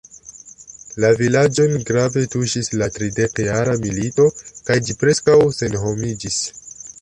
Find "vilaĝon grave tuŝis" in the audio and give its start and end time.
1.17-2.71